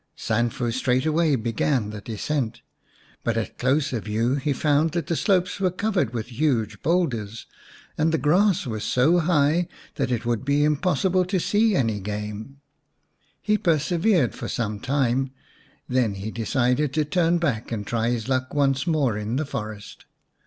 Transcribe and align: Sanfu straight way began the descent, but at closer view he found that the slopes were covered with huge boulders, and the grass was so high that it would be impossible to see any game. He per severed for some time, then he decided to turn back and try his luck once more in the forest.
Sanfu 0.17 0.71
straight 0.73 1.05
way 1.05 1.35
began 1.35 1.91
the 1.91 2.01
descent, 2.01 2.63
but 3.23 3.37
at 3.37 3.59
closer 3.59 3.99
view 3.99 4.33
he 4.33 4.51
found 4.51 4.93
that 4.93 5.05
the 5.05 5.15
slopes 5.15 5.59
were 5.59 5.69
covered 5.69 6.11
with 6.11 6.31
huge 6.39 6.81
boulders, 6.81 7.45
and 7.99 8.11
the 8.11 8.17
grass 8.17 8.65
was 8.65 8.83
so 8.83 9.19
high 9.19 9.67
that 9.97 10.11
it 10.11 10.25
would 10.25 10.43
be 10.43 10.63
impossible 10.63 11.23
to 11.25 11.39
see 11.39 11.75
any 11.75 11.99
game. 11.99 12.57
He 13.43 13.59
per 13.59 13.77
severed 13.77 14.33
for 14.33 14.47
some 14.47 14.79
time, 14.79 15.33
then 15.87 16.15
he 16.15 16.31
decided 16.31 16.93
to 16.93 17.05
turn 17.05 17.37
back 17.37 17.71
and 17.71 17.85
try 17.85 18.09
his 18.09 18.27
luck 18.27 18.55
once 18.55 18.87
more 18.87 19.15
in 19.19 19.35
the 19.35 19.45
forest. 19.45 20.05